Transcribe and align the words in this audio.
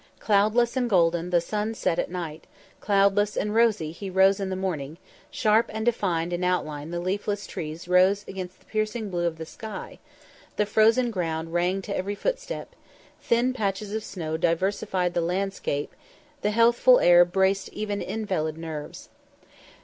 Cloudless 0.19 0.75
and 0.75 0.89
golden 0.89 1.29
the 1.29 1.39
sun 1.39 1.75
set 1.75 1.99
at 1.99 2.09
night; 2.09 2.47
cloudless 2.79 3.37
and 3.37 3.53
rosy 3.53 3.91
he 3.91 4.09
rose 4.09 4.39
in 4.39 4.49
the 4.49 4.55
morning; 4.55 4.97
sharp 5.29 5.69
and 5.71 5.85
defined 5.85 6.33
in 6.33 6.43
outline 6.43 6.89
the 6.89 6.99
leafless 6.99 7.45
trees 7.45 7.87
rose 7.87 8.25
against 8.27 8.57
the 8.59 8.65
piercing 8.65 9.11
blue 9.11 9.27
of 9.27 9.37
the 9.37 9.45
sky; 9.45 9.99
the 10.55 10.65
frozen 10.65 11.11
ground 11.11 11.53
rang 11.53 11.83
to 11.83 11.95
every 11.95 12.15
footstep; 12.15 12.75
thin 13.19 13.53
patches 13.53 13.93
of 13.93 14.03
snow 14.03 14.37
diversified 14.37 15.13
the 15.13 15.21
landscape; 15.21 15.91
and 15.91 16.41
the 16.41 16.49
healthful 16.49 16.99
air 16.99 17.23
braced 17.23 17.69
even 17.71 18.01
invalid 18.01 18.57
nerves. 18.57 19.09